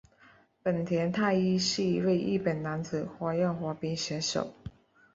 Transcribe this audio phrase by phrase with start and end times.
[0.63, 4.51] 本田太一是一位日本男子花样滑冰选手。